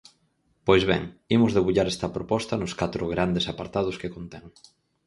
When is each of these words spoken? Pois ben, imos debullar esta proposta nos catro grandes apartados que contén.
Pois 0.67 0.83
ben, 0.89 1.03
imos 1.35 1.51
debullar 1.57 1.87
esta 1.89 2.13
proposta 2.15 2.53
nos 2.61 2.73
catro 2.81 3.03
grandes 3.13 3.45
apartados 3.51 3.99
que 4.01 4.13
contén. 4.15 4.43